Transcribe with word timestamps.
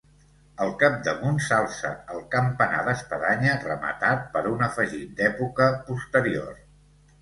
Al 0.63 0.71
capdamunt 0.83 1.37
s'alça 1.49 1.91
el 2.15 2.25
campanar 2.37 2.81
d'espadanya 2.89 3.55
rematat 3.69 4.29
per 4.35 4.47
un 4.57 4.69
afegit 4.73 5.17
d'època 5.23 5.73
posterior. 5.93 6.63